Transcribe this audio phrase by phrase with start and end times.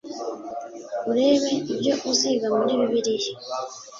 [1.09, 3.31] urebe ibyo uziga muri Bibiliya